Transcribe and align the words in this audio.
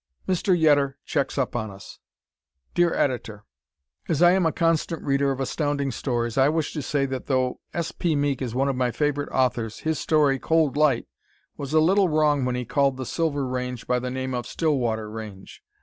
Mr. 0.27 0.59
Yetter 0.59 0.95
Checks 1.05 1.37
Up 1.37 1.55
on 1.55 1.69
Us 1.69 1.99
Dear 2.73 2.91
Editor: 2.95 3.45
As 4.09 4.23
I 4.23 4.31
am 4.31 4.47
a 4.47 4.51
constant 4.51 5.03
reader 5.03 5.29
of 5.31 5.39
Astounding 5.39 5.91
Stories 5.91 6.39
I 6.39 6.49
wish 6.49 6.73
to 6.73 6.81
say 6.81 7.05
that 7.05 7.27
though 7.27 7.59
S. 7.71 7.91
P. 7.91 8.15
Meek 8.15 8.41
is 8.41 8.55
one 8.55 8.67
of 8.67 8.75
my 8.75 8.89
favorite 8.89 9.29
authors 9.29 9.81
his 9.81 9.99
story, 9.99 10.39
"Cold 10.39 10.75
Light," 10.75 11.07
was 11.55 11.71
a 11.73 11.79
little 11.79 12.09
wrong 12.09 12.45
when 12.45 12.55
he 12.55 12.65
called 12.65 12.97
the 12.97 13.05
"Silver 13.05 13.45
Range" 13.45 13.85
by 13.85 13.99
the 13.99 14.09
name 14.09 14.33
of 14.33 14.47
"Stillwater 14.47 15.07
Range." 15.07 15.61